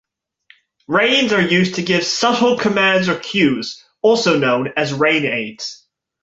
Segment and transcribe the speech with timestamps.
[0.87, 5.85] Reins are used to give subtle commands or cues, also known as rein aids.